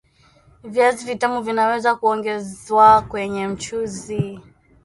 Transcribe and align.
Viazi 0.63 1.05
vitamu 1.05 1.41
vinaweza 1.41 1.95
Kuongezwa 1.95 3.01
kwenye 3.01 3.47
mchuzi 3.47 4.39